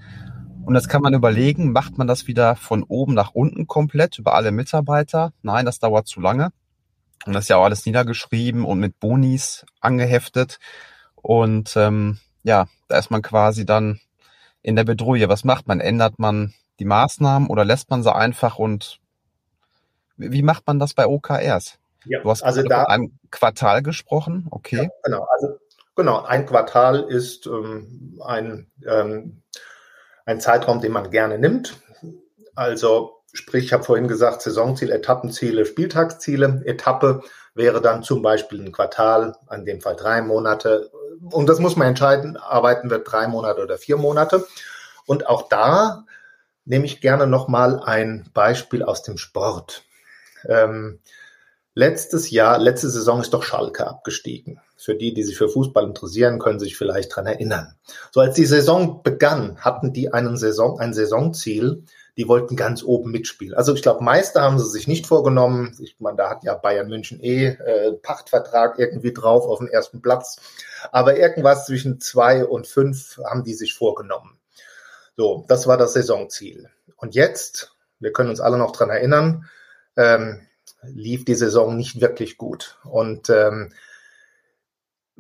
[0.65, 4.35] Und jetzt kann man überlegen, macht man das wieder von oben nach unten komplett über
[4.35, 5.33] alle Mitarbeiter?
[5.41, 6.51] Nein, das dauert zu lange.
[7.25, 10.59] Und das ist ja auch alles niedergeschrieben und mit Bonis angeheftet.
[11.15, 13.99] Und ähm, ja, da ist man quasi dann
[14.61, 15.27] in der Bedrohung.
[15.29, 15.79] Was macht man?
[15.79, 18.99] Ändert man die Maßnahmen oder lässt man sie einfach und
[20.17, 21.77] wie macht man das bei OKRs?
[22.05, 24.83] Ja, du hast also da, von einem Quartal gesprochen, okay.
[24.83, 25.59] Ja, genau, also
[25.95, 29.43] genau, ein Quartal ist ähm, ein, ähm,
[30.25, 31.77] ein Zeitraum, den man gerne nimmt.
[32.55, 36.61] Also sprich, ich habe vorhin gesagt, Saisonziel, Etappenziele, Spieltagsziele.
[36.65, 37.21] Etappe
[37.55, 40.91] wäre dann zum Beispiel ein Quartal, in dem Fall drei Monate.
[41.31, 44.45] Und das muss man entscheiden, arbeiten wir drei Monate oder vier Monate.
[45.05, 46.05] Und auch da
[46.65, 49.83] nehme ich gerne nochmal ein Beispiel aus dem Sport.
[50.47, 50.99] Ähm,
[51.79, 54.59] Letztes Jahr, letzte Saison ist doch Schalke abgestiegen.
[54.75, 57.75] Für die, die sich für Fußball interessieren, können sich vielleicht dran erinnern.
[58.11, 61.85] So als die Saison begann, hatten die einen Saison, ein Saisonziel.
[62.19, 63.55] Die wollten ganz oben mitspielen.
[63.55, 65.77] Also ich glaube, Meister haben sie sich nicht vorgenommen.
[65.79, 70.01] Ich meine, da hat ja Bayern München eh äh, Pachtvertrag irgendwie drauf auf dem ersten
[70.01, 70.35] Platz.
[70.91, 74.37] Aber irgendwas zwischen zwei und fünf haben die sich vorgenommen.
[75.15, 76.69] So, das war das Saisonziel.
[76.97, 79.45] Und jetzt, wir können uns alle noch dran erinnern,
[79.95, 80.41] ähm,
[80.83, 82.77] lief die Saison nicht wirklich gut.
[82.83, 83.71] Und ähm,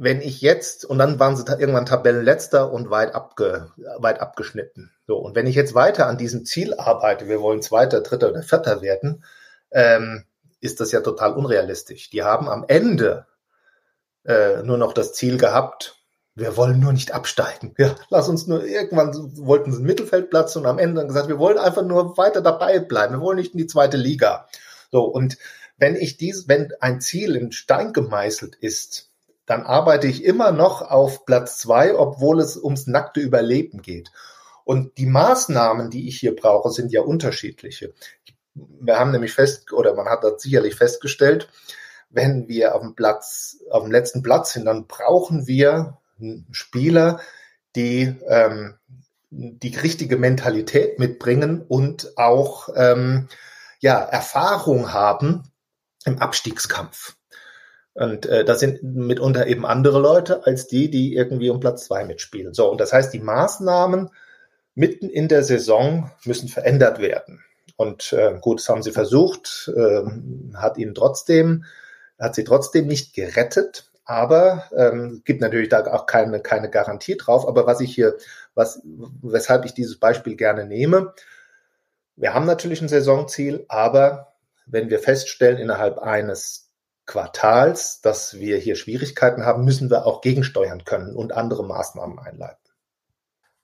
[0.01, 4.93] wenn ich jetzt, und dann waren sie irgendwann Tabellenletzter und weit, abge, weit abgeschnitten.
[5.05, 8.41] So, und wenn ich jetzt weiter an diesem Ziel arbeite, wir wollen Zweiter, Dritter oder
[8.41, 9.25] Vierter werden,
[9.71, 10.23] ähm,
[10.61, 12.09] ist das ja total unrealistisch.
[12.11, 13.27] Die haben am Ende
[14.23, 15.97] äh, nur noch das Ziel gehabt,
[16.33, 17.75] wir wollen nur nicht absteigen.
[17.77, 21.39] Ja, lass uns nur, irgendwann wollten sie einen Mittelfeldplatz und am Ende dann gesagt, wir
[21.39, 23.15] wollen einfach nur weiter dabei bleiben.
[23.15, 24.47] Wir wollen nicht in die zweite Liga.
[24.91, 25.37] So, und
[25.77, 29.08] wenn ich dies, wenn ein Ziel in Stein gemeißelt ist,
[29.49, 34.11] dann arbeite ich immer noch auf Platz zwei, obwohl es ums nackte Überleben geht.
[34.63, 37.95] Und die Maßnahmen, die ich hier brauche, sind ja unterschiedliche.
[38.53, 41.49] Wir haben nämlich fest, oder man hat das sicherlich festgestellt,
[42.11, 45.97] wenn wir auf dem Platz, auf dem letzten Platz sind, dann brauchen wir
[46.51, 47.19] Spieler,
[47.75, 48.75] die ähm,
[49.31, 53.29] die richtige Mentalität mitbringen und auch ähm,
[53.79, 55.51] ja, Erfahrung haben
[56.05, 57.15] im Abstiegskampf.
[57.93, 62.05] Und äh, das sind mitunter eben andere Leute als die, die irgendwie um Platz zwei
[62.05, 62.53] mitspielen.
[62.53, 64.09] So, und das heißt, die Maßnahmen
[64.75, 67.43] mitten in der Saison müssen verändert werden.
[67.75, 70.01] Und äh, gut, das haben sie versucht, äh,
[70.55, 71.65] hat ihnen trotzdem,
[72.19, 77.47] hat sie trotzdem nicht gerettet, aber ähm, gibt natürlich da auch keine, keine Garantie drauf.
[77.47, 78.17] Aber was ich hier,
[78.55, 78.81] was,
[79.21, 81.13] weshalb ich dieses Beispiel gerne nehme,
[82.15, 84.33] wir haben natürlich ein Saisonziel, aber
[84.65, 86.68] wenn wir feststellen innerhalb eines
[87.09, 92.57] Quartals, dass wir hier Schwierigkeiten haben, müssen wir auch gegensteuern können und andere Maßnahmen einleiten.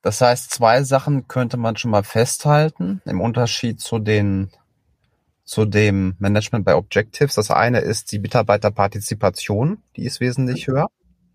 [0.02, 4.50] Das heißt, zwei Sachen könnte man schon mal festhalten im Unterschied zu den
[5.44, 7.36] zu dem Management bei Objectives.
[7.36, 10.88] Das eine ist die Mitarbeiterpartizipation, die ist wesentlich höher.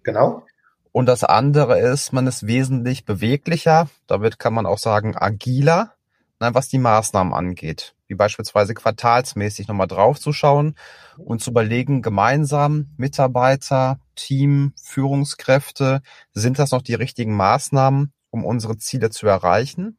[0.02, 0.44] Genau.
[0.90, 3.88] Und das andere ist, man ist wesentlich beweglicher.
[4.08, 5.94] Damit kann man auch sagen agiler
[6.40, 10.74] was die Maßnahmen angeht, wie beispielsweise quartalsmäßig nochmal draufzuschauen
[11.18, 16.00] und zu überlegen, gemeinsam Mitarbeiter, Team, Führungskräfte?
[16.32, 19.98] Sind das noch die richtigen Maßnahmen, um unsere Ziele zu erreichen?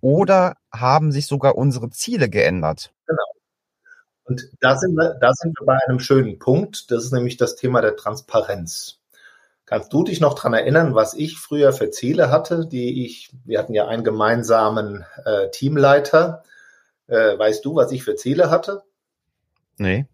[0.00, 2.92] Oder haben sich sogar unsere Ziele geändert?
[3.06, 3.22] Genau.
[4.24, 6.90] Und da sind wir, da sind wir bei einem schönen Punkt.
[6.90, 9.01] Das ist nämlich das Thema der Transparenz.
[9.72, 13.58] Kannst du dich noch dran erinnern, was ich früher für Ziele hatte, die ich, wir
[13.58, 16.42] hatten ja einen gemeinsamen äh, Teamleiter.
[17.06, 18.82] Äh, weißt du, was ich für Ziele hatte?
[19.78, 20.04] Nee.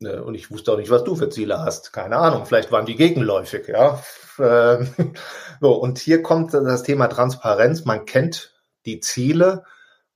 [0.00, 1.92] Ne, und ich wusste auch nicht, was du für Ziele hast.
[1.92, 4.02] Keine Ahnung, vielleicht waren die gegenläufig, ja.
[4.40, 4.88] Ähm,
[5.60, 7.84] so, und hier kommt das Thema Transparenz.
[7.84, 9.62] Man kennt die Ziele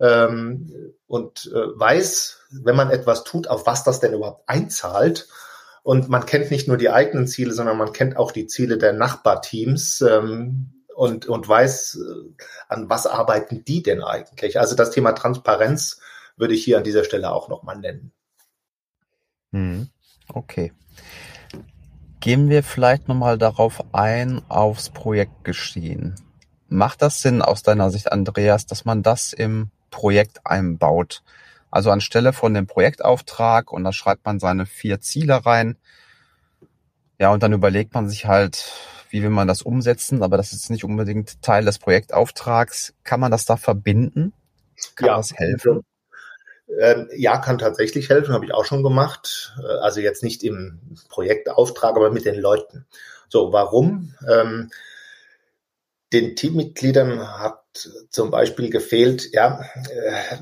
[0.00, 5.28] ähm, und äh, weiß, wenn man etwas tut, auf was das denn überhaupt einzahlt.
[5.82, 8.92] Und man kennt nicht nur die eigenen Ziele, sondern man kennt auch die Ziele der
[8.92, 14.58] Nachbarteams ähm, und, und weiß, äh, an was arbeiten die denn eigentlich.
[14.58, 16.00] Also das Thema Transparenz
[16.36, 18.12] würde ich hier an dieser Stelle auch nochmal nennen.
[19.52, 19.88] Mhm.
[20.28, 20.72] Okay.
[22.20, 26.16] Gehen wir vielleicht nochmal darauf ein, aufs Projektgeschehen.
[26.68, 31.22] Macht das Sinn aus deiner Sicht, Andreas, dass man das im Projekt einbaut?
[31.70, 35.76] Also anstelle von dem Projektauftrag und da schreibt man seine vier Ziele rein.
[37.18, 38.72] Ja, und dann überlegt man sich halt,
[39.10, 42.94] wie will man das umsetzen, aber das ist nicht unbedingt Teil des Projektauftrags.
[43.04, 44.32] Kann man das da verbinden?
[44.96, 45.82] Kann ja, das helfen?
[46.80, 49.54] Ähm, ja, kann tatsächlich helfen, habe ich auch schon gemacht.
[49.62, 52.86] Äh, also jetzt nicht im Projektauftrag, aber mit den Leuten.
[53.28, 54.14] So, warum?
[54.28, 54.70] Ähm,
[56.12, 57.59] den Teammitgliedern hat
[58.10, 60.36] zum Beispiel gefehlt, ja, äh,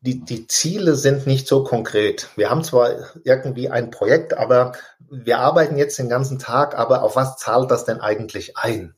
[0.00, 2.28] die, die Ziele sind nicht so konkret.
[2.36, 4.72] Wir haben zwar irgendwie ein Projekt, aber
[5.10, 8.94] wir arbeiten jetzt den ganzen Tag, aber auf was zahlt das denn eigentlich ein?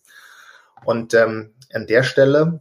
[0.85, 2.61] Und ähm, an der Stelle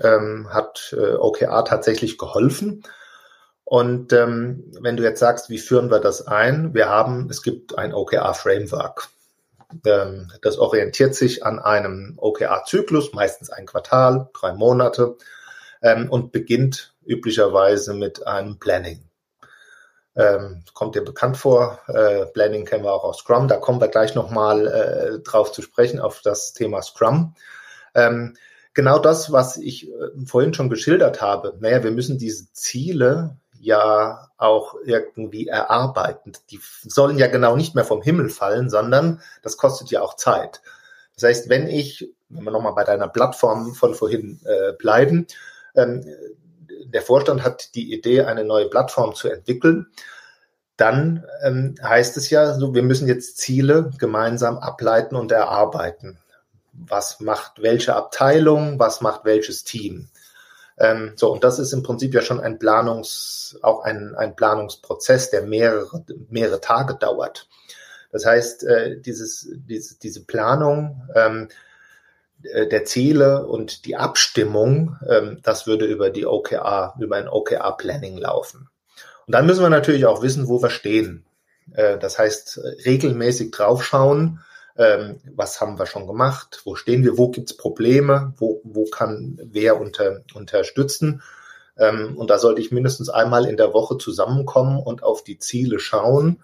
[0.00, 2.82] ähm, hat äh, OKR tatsächlich geholfen.
[3.64, 6.74] Und ähm, wenn du jetzt sagst, wie führen wir das ein?
[6.74, 9.08] Wir haben, es gibt ein OKR-Framework.
[9.86, 15.16] Ähm, das orientiert sich an einem OKR-Zyklus, meistens ein Quartal, drei Monate,
[15.82, 19.08] ähm, und beginnt üblicherweise mit einem Planning.
[20.14, 21.80] Ähm, kommt dir bekannt vor.
[21.88, 23.48] Äh, Planning kennen wir auch aus Scrum.
[23.48, 27.34] Da kommen wir gleich nochmal äh, drauf zu sprechen, auf das Thema Scrum.
[28.74, 31.56] Genau das, was ich äh, vorhin schon geschildert habe.
[31.60, 36.32] Naja, wir müssen diese Ziele ja auch irgendwie erarbeiten.
[36.50, 40.60] Die sollen ja genau nicht mehr vom Himmel fallen, sondern das kostet ja auch Zeit.
[41.14, 45.26] Das heißt, wenn ich, wenn wir nochmal bei deiner Plattform von vorhin äh, bleiben,
[45.74, 46.04] ähm,
[46.86, 49.86] der Vorstand hat die Idee, eine neue Plattform zu entwickeln,
[50.76, 56.18] dann ähm, heißt es ja, so, wir müssen jetzt Ziele gemeinsam ableiten und erarbeiten
[56.72, 60.08] was macht welche Abteilung, was macht welches Team.
[60.82, 65.30] Ähm, so, und das ist im Prinzip ja schon ein Planungs, auch ein, ein Planungsprozess,
[65.30, 67.48] der mehrere, mehrere Tage dauert.
[68.10, 71.48] Das heißt, äh, dieses, diese, diese Planung ähm,
[72.42, 78.18] äh, der Ziele und die Abstimmung, ähm, das würde über die OKR, über ein OKR-Planning
[78.18, 78.68] laufen.
[79.26, 81.24] Und dann müssen wir natürlich auch wissen, wo wir stehen.
[81.74, 84.40] Äh, das heißt, regelmäßig draufschauen,
[84.76, 89.38] ähm, was haben wir schon gemacht, wo stehen wir, wo gibt's Probleme, wo, wo kann
[89.44, 91.22] wer unter, unterstützen.
[91.76, 95.78] Ähm, und da sollte ich mindestens einmal in der Woche zusammenkommen und auf die Ziele
[95.78, 96.42] schauen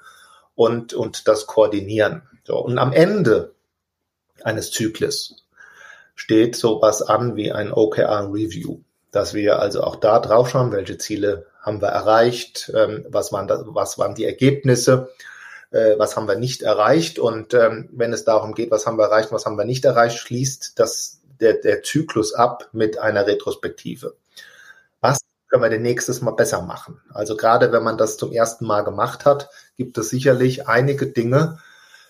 [0.54, 2.22] und, und das koordinieren.
[2.44, 3.54] So, und am Ende
[4.42, 5.46] eines Zyklus
[6.14, 10.98] steht sowas an wie ein OKR Review, dass wir also auch da drauf schauen, welche
[10.98, 15.10] Ziele haben wir erreicht, ähm, was, waren da, was waren die Ergebnisse
[15.70, 17.18] äh, was haben wir nicht erreicht.
[17.18, 20.18] Und ähm, wenn es darum geht, was haben wir erreicht, was haben wir nicht erreicht,
[20.18, 24.16] schließt das, der, der Zyklus ab mit einer Retrospektive.
[25.00, 27.00] Was können wir denn nächstes Mal besser machen?
[27.10, 31.58] Also gerade wenn man das zum ersten Mal gemacht hat, gibt es sicherlich einige Dinge,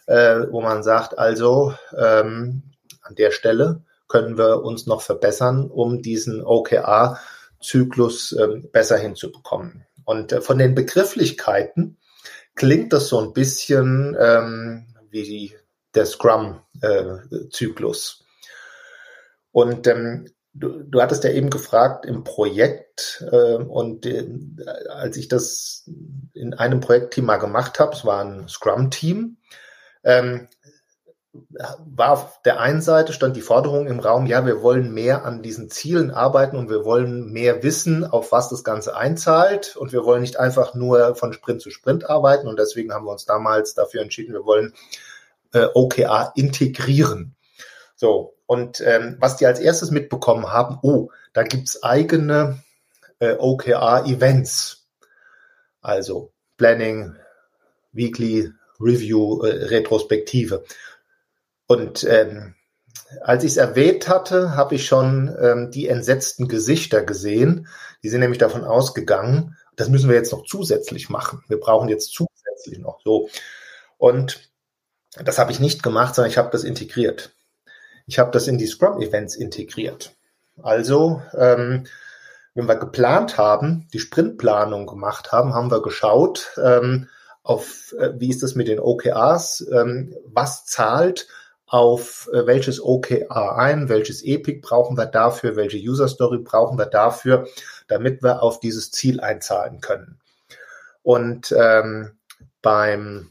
[0.06, 2.62] äh, wo man sagt, also ähm,
[3.02, 9.84] an der Stelle können wir uns noch verbessern, um diesen OKR-Zyklus ähm, besser hinzubekommen.
[10.04, 11.97] Und äh, von den Begrifflichkeiten
[12.58, 15.56] klingt das so ein bisschen ähm, wie
[15.94, 18.20] der Scrum-Zyklus.
[18.20, 18.24] Äh,
[19.52, 24.26] und ähm, du, du hattest ja eben gefragt im Projekt äh, und äh,
[24.90, 25.88] als ich das
[26.34, 29.36] in einem Projektteam mal gemacht habe, es war ein Scrum-Team,
[30.04, 30.48] ähm,
[31.32, 35.42] war auf der einen Seite stand die Forderung im Raum, ja, wir wollen mehr an
[35.42, 40.04] diesen Zielen arbeiten und wir wollen mehr wissen, auf was das Ganze einzahlt und wir
[40.04, 43.74] wollen nicht einfach nur von Sprint zu Sprint arbeiten und deswegen haben wir uns damals
[43.74, 44.72] dafür entschieden, wir wollen
[45.52, 47.34] äh, OKR integrieren.
[47.94, 52.62] So, und ähm, was die als erstes mitbekommen haben, oh, da gibt's eigene
[53.18, 54.86] äh, OKR-Events.
[55.80, 57.16] Also Planning,
[57.92, 60.64] Weekly, Review-Retrospektive.
[61.68, 62.54] Und ähm,
[63.20, 67.68] als ich es erwähnt hatte, habe ich schon ähm, die entsetzten Gesichter gesehen.
[68.02, 71.44] Die sind nämlich davon ausgegangen, das müssen wir jetzt noch zusätzlich machen.
[71.46, 73.28] Wir brauchen jetzt zusätzlich noch so.
[73.96, 74.50] Und
[75.24, 77.34] das habe ich nicht gemacht, sondern ich habe das integriert.
[78.06, 80.16] Ich habe das in die Scrum-Events integriert.
[80.60, 81.84] Also, ähm,
[82.54, 87.08] wenn wir geplant haben, die Sprintplanung gemacht haben, haben wir geschaut, ähm,
[87.42, 91.28] auf äh, wie ist das mit den OKRs, ähm, was zahlt
[91.68, 96.86] auf äh, welches OKR ein, welches Epic brauchen wir dafür, welche User Story brauchen wir
[96.86, 97.46] dafür,
[97.86, 100.18] damit wir auf dieses Ziel einzahlen können.
[101.02, 102.12] Und ähm,
[102.62, 103.30] beim,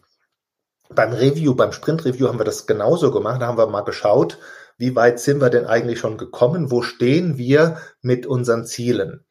[0.90, 3.42] beim Review, beim Sprint-Review haben wir das genauso gemacht.
[3.42, 4.38] Da haben wir mal geschaut,
[4.78, 6.72] wie weit sind wir denn eigentlich schon gekommen?
[6.72, 9.26] Wo stehen wir mit unseren Zielen?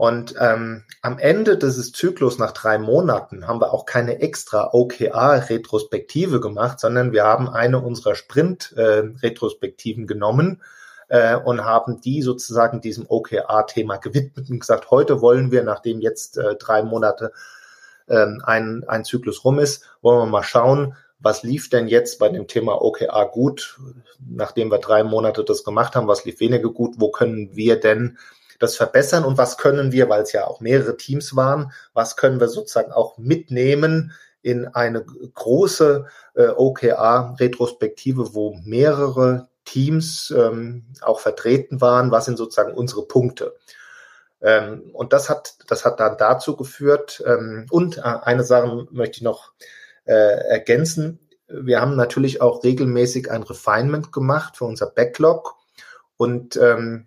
[0.00, 6.40] Und ähm, am Ende dieses Zyklus nach drei Monaten haben wir auch keine extra OKR-Retrospektive
[6.40, 10.62] gemacht, sondern wir haben eine unserer Sprint-Retrospektiven äh, genommen
[11.08, 16.38] äh, und haben die sozusagen diesem OKR-Thema gewidmet und gesagt, heute wollen wir, nachdem jetzt
[16.38, 17.32] äh, drei Monate
[18.06, 22.30] äh, ein, ein Zyklus rum ist, wollen wir mal schauen, was lief denn jetzt bei
[22.30, 23.78] dem Thema OKR gut,
[24.18, 28.16] nachdem wir drei Monate das gemacht haben, was lief weniger gut, wo können wir denn
[28.60, 32.38] das verbessern und was können wir, weil es ja auch mehrere Teams waren, was können
[32.38, 41.80] wir sozusagen auch mitnehmen in eine große äh, OKR-Retrospektive, wo mehrere Teams ähm, auch vertreten
[41.80, 43.54] waren, was sind sozusagen unsere Punkte.
[44.42, 49.18] Ähm, und das hat, das hat dann dazu geführt, ähm, und äh, eine Sache möchte
[49.18, 49.52] ich noch
[50.04, 51.18] äh, ergänzen.
[51.48, 55.56] Wir haben natürlich auch regelmäßig ein Refinement gemacht für unser Backlog
[56.16, 57.06] und ähm,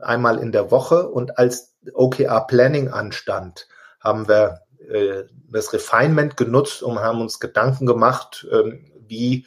[0.00, 3.68] einmal in der Woche und als OKR Planning anstand,
[4.00, 9.46] haben wir äh, das Refinement genutzt und haben uns Gedanken gemacht, ähm, wie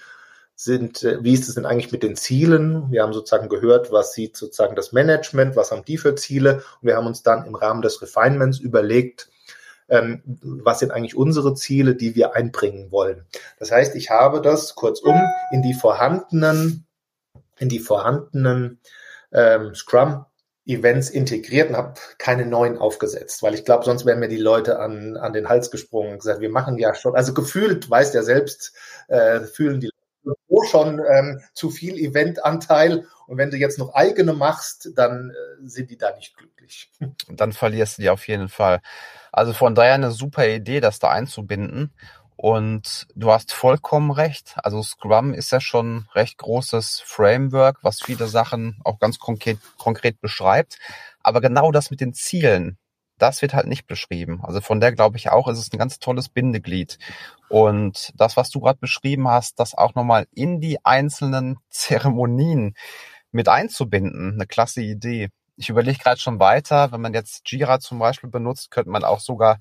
[0.56, 2.92] sind, äh, wie ist es denn eigentlich mit den Zielen?
[2.92, 6.64] Wir haben sozusagen gehört, was sieht sozusagen das Management, was haben die für Ziele?
[6.82, 9.30] Und wir haben uns dann im Rahmen des Refinements überlegt,
[9.90, 13.26] ähm, was sind eigentlich unsere Ziele, die wir einbringen wollen.
[13.60, 16.88] Das heißt, ich habe das kurzum in die vorhandenen,
[17.60, 18.80] in die vorhandenen
[19.32, 20.26] ähm, Scrum
[20.68, 24.80] Events integriert und habe keine neuen aufgesetzt, weil ich glaube, sonst wären mir die Leute
[24.80, 28.22] an, an den Hals gesprungen und gesagt, wir machen ja schon, also gefühlt, weiß ja
[28.22, 28.74] selbst,
[29.08, 29.90] äh, fühlen die
[30.24, 35.68] Leute schon ähm, zu viel Eventanteil und wenn du jetzt noch eigene machst, dann äh,
[35.68, 36.92] sind die da nicht glücklich.
[37.30, 38.82] Dann verlierst du die auf jeden Fall.
[39.32, 41.94] Also von daher eine super Idee, das da einzubinden.
[42.38, 44.56] Und du hast vollkommen recht.
[44.58, 50.22] Also Scrum ist ja schon recht großes Framework, was viele Sachen auch ganz konkret, konkret
[50.22, 50.78] beschreibt.
[51.22, 52.78] Aber genau das mit den Zielen,
[53.18, 54.42] das wird halt nicht beschrieben.
[54.44, 57.00] Also von der glaube ich auch, ist es ein ganz tolles Bindeglied.
[57.50, 62.76] Und das, was du gerade beschrieben hast, das auch nochmal in die einzelnen Zeremonien
[63.32, 65.30] mit einzubinden, eine klasse Idee.
[65.56, 69.20] Ich überlege gerade schon weiter, wenn man jetzt Jira zum Beispiel benutzt, könnte man auch
[69.20, 69.58] sogar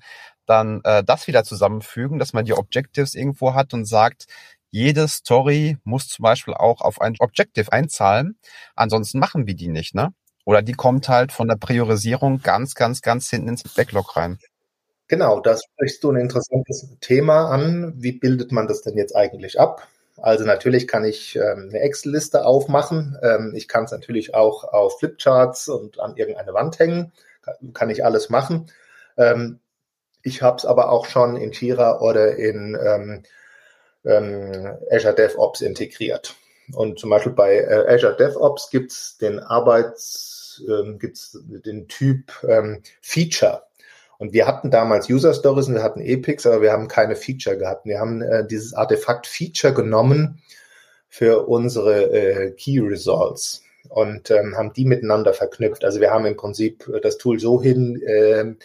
[0.47, 4.25] dann äh, das wieder zusammenfügen, dass man die Objectives irgendwo hat und sagt,
[4.71, 8.37] jede Story muss zum Beispiel auch auf ein Objective einzahlen.
[8.75, 10.13] Ansonsten machen wir die nicht, ne?
[10.45, 14.39] Oder die kommt halt von der Priorisierung ganz, ganz, ganz hinten ins Backlog rein.
[15.09, 17.93] Genau, da sprichst du ein interessantes Thema an.
[17.97, 19.87] Wie bildet man das denn jetzt eigentlich ab?
[20.17, 23.17] Also natürlich kann ich ähm, eine Excel-Liste aufmachen.
[23.21, 27.11] Ähm, ich kann es natürlich auch auf Flipcharts und an irgendeine Wand hängen.
[27.73, 28.69] Kann, ich alles machen.
[29.15, 29.59] Ähm,
[30.27, 33.23] ich habe es aber auch schon in Jira oder in ähm,
[34.05, 36.35] ähm, Azure DevOps integriert.
[36.73, 42.83] Und zum Beispiel bei äh, Azure DevOps gibt's den Arbeits, ähm, gibt's den Typ ähm,
[43.01, 43.63] Feature.
[44.17, 47.57] Und wir hatten damals User Stories und wir hatten Epics, aber wir haben keine Feature
[47.57, 47.85] gehabt.
[47.85, 50.41] Wir haben äh, dieses Artefakt Feature genommen
[51.07, 55.85] für unsere äh, Key Results und ähm, haben die miteinander verknüpft.
[55.85, 58.55] Also wir haben im Prinzip äh, das Tool so hin äh,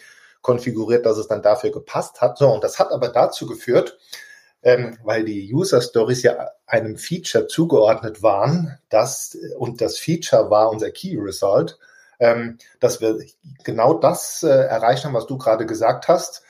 [0.42, 2.36] konfiguriert, dass es dann dafür gepasst hat.
[2.36, 3.98] So, und das hat aber dazu geführt,
[4.62, 10.70] ähm, weil die User Stories ja einem Feature zugeordnet waren, das und das Feature war
[10.70, 11.78] unser Key Result,
[12.20, 13.18] ähm, dass wir
[13.64, 16.42] genau das äh, erreicht haben, was du gerade gesagt hast.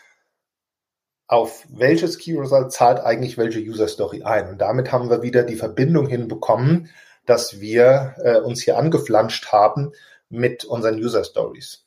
[1.26, 4.50] Auf welches Key Result zahlt eigentlich welche User Story ein?
[4.50, 6.90] Und damit haben wir wieder die Verbindung hinbekommen,
[7.24, 9.92] dass wir äh, uns hier angeflanscht haben
[10.28, 11.84] mit unseren User Stories.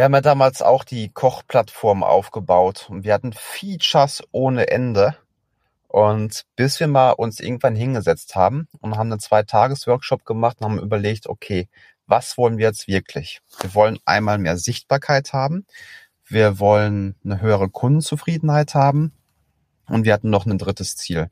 [0.00, 5.14] Wir haben ja damals auch die Kochplattform aufgebaut und wir hatten Features ohne Ende.
[5.88, 10.78] Und bis wir mal uns irgendwann hingesetzt haben und haben einen Zwei-Tages-Workshop gemacht und haben
[10.78, 11.68] überlegt, okay,
[12.06, 13.42] was wollen wir jetzt wirklich?
[13.60, 15.66] Wir wollen einmal mehr Sichtbarkeit haben.
[16.24, 19.12] Wir wollen eine höhere Kundenzufriedenheit haben.
[19.86, 21.28] und wir hatten noch ein drittes Ziel.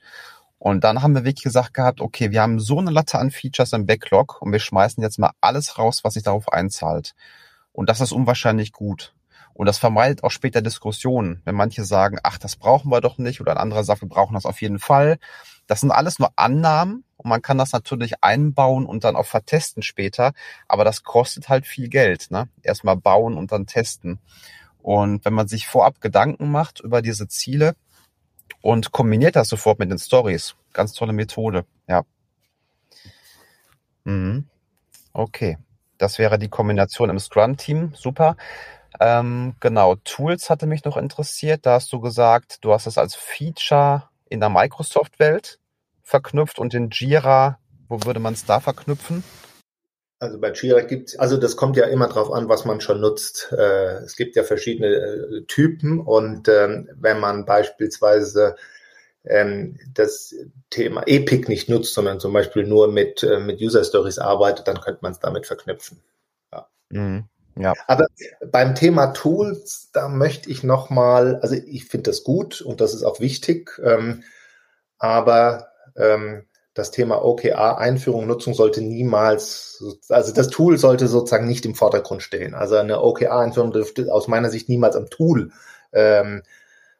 [0.58, 3.72] Und dann haben wir wirklich gesagt gehabt, okay, wir haben so eine Latte an Features
[3.72, 7.14] im Backlog und wir schmeißen jetzt mal alles raus, was sich darauf einzahlt.
[7.78, 9.14] Und das ist unwahrscheinlich gut.
[9.54, 13.40] Und das vermeidet auch später Diskussionen, wenn manche sagen, ach, das brauchen wir doch nicht,
[13.40, 15.20] oder ein anderer sagt, wir brauchen das auf jeden Fall.
[15.68, 19.82] Das sind alles nur Annahmen und man kann das natürlich einbauen und dann auch vertesten
[19.82, 20.32] später,
[20.66, 22.32] aber das kostet halt viel Geld.
[22.32, 22.48] Ne?
[22.64, 24.18] Erstmal bauen und dann testen.
[24.82, 27.76] Und wenn man sich vorab Gedanken macht über diese Ziele
[28.60, 32.02] und kombiniert das sofort mit den Stories, ganz tolle Methode, ja.
[34.02, 34.48] Mhm.
[35.12, 35.58] Okay,
[35.98, 38.36] das wäre die Kombination im Scrum-Team, super.
[39.00, 41.66] Ähm, genau, Tools hatte mich noch interessiert.
[41.66, 45.58] Da hast du gesagt, du hast es als Feature in der Microsoft-Welt
[46.02, 49.22] verknüpft und in Jira, wo würde man es da verknüpfen?
[50.20, 53.52] Also bei Jira gibt also das kommt ja immer drauf an, was man schon nutzt.
[53.56, 58.56] Äh, es gibt ja verschiedene äh, Typen und ähm, wenn man beispielsweise
[59.24, 60.34] ähm, das
[60.70, 64.80] Thema Epic nicht nutzt, sondern zum Beispiel nur mit, äh, mit User Stories arbeitet, dann
[64.80, 66.02] könnte man es damit verknüpfen.
[66.52, 66.68] Ja.
[66.90, 67.24] Mhm.
[67.56, 67.74] Ja.
[67.88, 68.06] Aber
[68.52, 73.02] beim Thema Tools, da möchte ich nochmal, also ich finde das gut und das ist
[73.02, 74.22] auch wichtig, ähm,
[74.98, 76.44] aber ähm,
[76.74, 82.22] das Thema OKR Einführung, Nutzung sollte niemals, also das Tool sollte sozusagen nicht im Vordergrund
[82.22, 82.54] stehen.
[82.54, 85.50] Also eine OKR Einführung dürfte aus meiner Sicht niemals am Tool
[85.92, 86.42] ähm,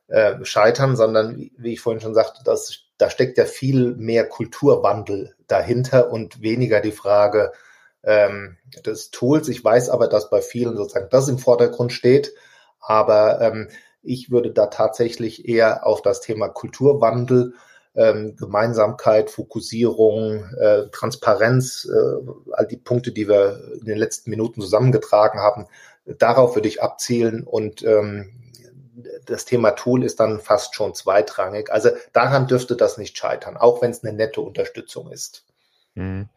[0.08, 5.34] äh, scheitern, sondern wie ich vorhin schon sagte, das, da steckt ja viel mehr Kulturwandel
[5.46, 7.52] dahinter und weniger die Frage,
[8.04, 9.48] ähm, des Tools.
[9.48, 12.34] Ich weiß aber, dass bei vielen sozusagen das im Vordergrund steht.
[12.80, 13.68] Aber ähm,
[14.02, 17.54] ich würde da tatsächlich eher auf das Thema Kulturwandel,
[17.94, 24.60] ähm, Gemeinsamkeit, Fokussierung, äh, Transparenz, äh, all die Punkte, die wir in den letzten Minuten
[24.60, 25.66] zusammengetragen haben,
[26.06, 28.30] darauf würde ich abzielen und ähm,
[29.26, 31.70] das Thema Tool ist dann fast schon zweitrangig.
[31.70, 35.44] Also daran dürfte das nicht scheitern, auch wenn es eine nette Unterstützung ist.
[35.94, 36.28] Mhm.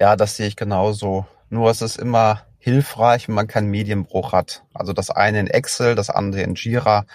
[0.00, 1.26] Ja, das sehe ich genauso.
[1.48, 4.64] Nur es ist immer hilfreich, wenn man keinen Medienbruch hat.
[4.74, 7.06] Also das eine in Excel, das andere in Jira.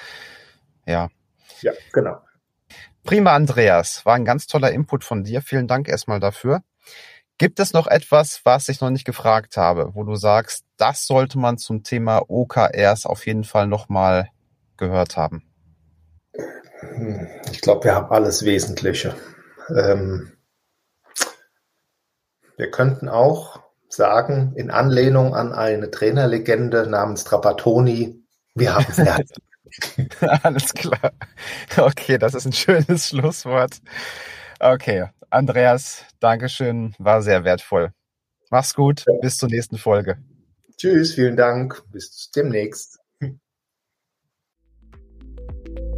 [0.86, 1.10] Ja.
[1.62, 2.22] Ja, genau.
[3.04, 4.06] Prima, Andreas.
[4.06, 5.42] War ein ganz toller Input von dir.
[5.42, 6.62] Vielen Dank erstmal dafür.
[7.38, 11.40] Gibt es noch etwas, was ich noch nicht gefragt habe, wo du sagst, das sollte
[11.40, 14.30] man zum Thema OKRs auf jeden Fall nochmal
[14.82, 15.44] gehört haben?
[17.52, 19.16] Ich glaube, wir haben alles Wesentliche.
[19.70, 20.34] Ähm,
[22.58, 28.26] wir könnten auch sagen, in Anlehnung an eine Trainerlegende namens Trapattoni,
[28.56, 29.38] wir haben fertig.
[30.44, 31.14] Alles klar.
[31.78, 33.80] Okay, das ist ein schönes Schlusswort.
[34.60, 37.94] Okay, Andreas, Dankeschön, war sehr wertvoll.
[38.50, 40.18] Mach's gut, bis zur nächsten Folge.
[40.76, 43.01] Tschüss, vielen Dank, bis demnächst.
[45.52, 45.91] thank you